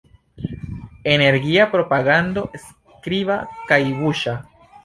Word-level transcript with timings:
Energia 1.15 1.67
propagando 1.75 2.45
skriba 2.65 3.41
kaj 3.73 3.83
buŝa. 4.03 4.39